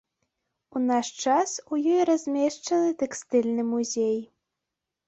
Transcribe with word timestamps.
У 0.75 0.81
наш 0.85 1.11
час 1.25 1.53
у 1.71 1.79
ёй 1.93 2.01
размешчаны 2.13 2.91
тэкстыльны 3.05 3.69
музей. 3.71 4.19